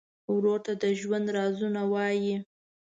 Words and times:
ورور 0.33 0.59
ته 0.65 0.73
د 0.81 0.83
ژوند 0.99 1.27
رازونه 1.37 1.81
وایې. 1.93 2.35